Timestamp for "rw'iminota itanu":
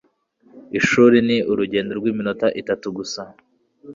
1.99-2.87